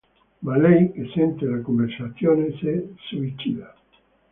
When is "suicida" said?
3.05-3.71